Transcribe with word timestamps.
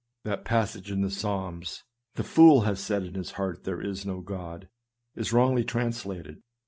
That 0.23 0.45
passage 0.45 0.89
in 0.89 1.01
the 1.01 1.11
Psalms," 1.11 1.83
The 2.15 2.23
fool 2.23 2.61
hath 2.61 2.79
said 2.79 3.03
in 3.03 3.13
his 3.13 3.33
heart, 3.33 3.65
there 3.65 3.79
is 3.79 4.03
no 4.03 4.19
God," 4.21 4.67
is 5.13 5.31
wrongly 5.31 5.63
transla 5.63 6.23
ted. 6.23 6.41